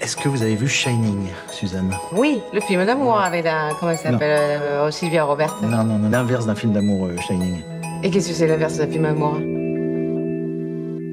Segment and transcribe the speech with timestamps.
[0.00, 1.92] Est-ce que vous avez vu Shining, Suzanne?
[2.12, 3.70] Oui, le film d'amour avec la.
[3.78, 5.56] Comment elle s'appelle euh, Sylvia Robert.
[5.62, 7.62] Non, non, non, l'inverse d'un film d'amour, euh, Shining.
[8.02, 9.38] Et qu'est-ce que c'est l'inverse d'un film d'amour?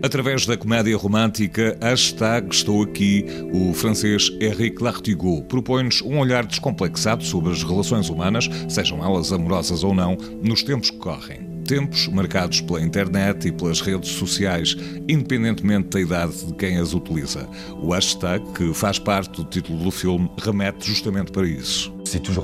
[0.00, 7.24] Através da comédia romântica Hashtag Estou Aqui, o francês Henrique Lartigot propõe-nos um olhar descomplexado
[7.24, 11.48] sobre as relações humanas, sejam elas amorosas ou não, nos tempos que correm.
[11.66, 14.76] Tempos marcados pela internet e pelas redes sociais,
[15.08, 17.48] independentemente da idade de quem as utiliza.
[17.82, 21.92] O hashtag, que faz parte do título do filme, remete justamente para isso.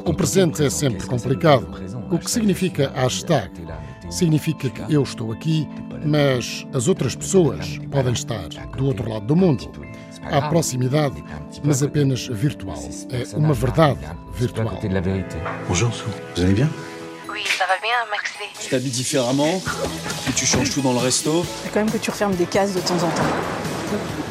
[0.05, 1.69] O presente é sempre complicado.
[2.11, 3.51] O que significa hashtag?
[4.11, 5.69] Significa que eu estou aqui,
[6.05, 9.71] mas as outras pessoas podem estar do outro lado do mundo.
[10.31, 11.23] Há proximidade,
[11.63, 12.79] mas apenas virtual.
[13.11, 14.01] É uma verdade
[14.35, 14.79] virtual.
[15.69, 16.09] Bonjour, Sou.
[16.35, 16.71] Vous allez bien
[17.29, 18.45] Oui, ça va bien, Maxé.
[18.61, 19.61] Tu t'habilles différemment,
[20.25, 21.43] puis tu changes tout dans le resto.
[21.43, 24.24] faut quand même que tu refermes des cases de temps en temps.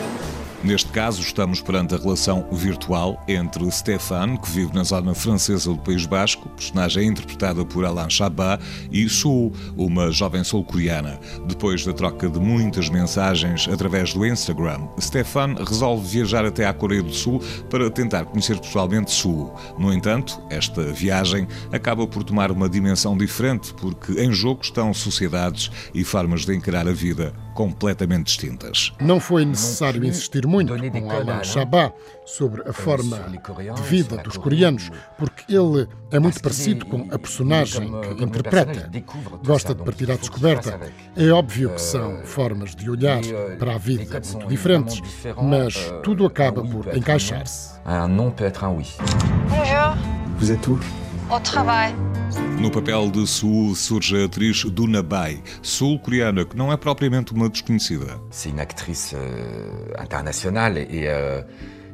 [0.63, 5.77] Neste caso, estamos perante a relação virtual entre Stéphane, que vive na zona francesa do
[5.77, 11.19] País Basco, personagem interpretada por Alain Chabat, e Su, uma jovem sul-coreana.
[11.45, 17.03] Depois da troca de muitas mensagens através do Instagram, Stéphane resolve viajar até à Coreia
[17.03, 19.51] do Sul para tentar conhecer pessoalmente Su.
[19.77, 25.69] No entanto, esta viagem acaba por tomar uma dimensão diferente, porque em jogo estão sociedades
[25.93, 28.91] e formas de encarar a vida completamente distintas.
[28.99, 31.93] Não foi necessário insistir muito com Alain Chabat
[32.25, 33.19] sobre a forma
[33.75, 38.89] de vida dos coreanos, porque ele é muito parecido com a personagem que interpreta.
[39.45, 40.79] Gosta de partir à descoberta.
[41.15, 43.21] É óbvio que são formas de olhar
[43.59, 45.01] para a vida muito diferentes,
[45.41, 47.73] mas tudo acaba por encaixar-se.
[47.85, 48.87] Un non peut être un oui.
[49.49, 49.97] Bonjour,
[50.37, 50.79] Vous êtes où
[51.29, 51.93] au travail.
[52.63, 57.49] No papel de Su surge a atriz Duna Bai, sul-coreana, que não é propriamente uma
[57.49, 58.17] desconhecida.
[58.45, 61.43] Une actrice euh, internationale et euh,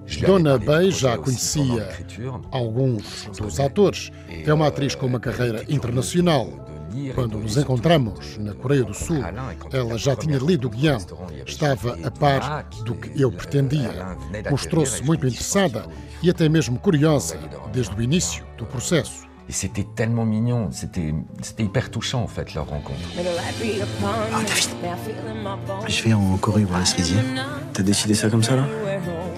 [0.05, 1.89] je lui avais Dona Bay já conhecia
[2.51, 4.11] alguns dos atores.
[4.29, 6.47] É uma atriz com uma carreira internacional.
[7.15, 9.23] Quando nos encontramos na Coreia do Sul,
[9.71, 10.99] ela já tinha lido o guião,
[11.47, 14.15] estava a par do que eu pretendia.
[14.51, 15.87] Mostrou-se muito interessada
[16.21, 17.39] e até mesmo curiosa
[17.73, 19.28] desde o início do processo.
[19.49, 21.11] Et c'était tellement mignon, c'était
[21.57, 22.99] hyper touchant en fait leur rencontre.
[25.87, 27.17] Je vais en Corée voir la cerisier.
[27.73, 28.63] T'as décidé ça comme ça, là?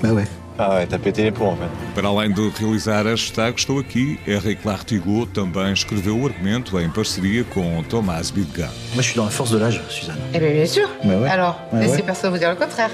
[0.04, 0.26] Bah ouais.
[0.60, 1.70] Ah ouais, t'as pété les plombs en fait.
[1.96, 6.90] Para além de realizar a hashtag Estou Aqui, Henrique Lartigot também escreveu o argumento em
[6.90, 8.68] parceria com Thomas Bidgan.
[8.94, 10.18] Moi, je suis dans la force de l'âge, Suzanne.
[10.34, 10.90] Eh bien, bien sûr.
[11.06, 11.30] Bah ouais.
[11.30, 12.02] Alors, Ouais, laissez ouais.
[12.04, 12.92] personne vous dire le contraire?